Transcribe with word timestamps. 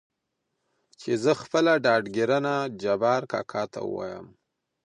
چې 0.99 1.11
زه 1.23 1.31
خپله 1.41 1.73
ډاډګرنه 1.85 2.55
جبار 2.83 3.21
کاکا 3.31 3.63
ته 3.73 3.79
ووايم. 3.87 4.25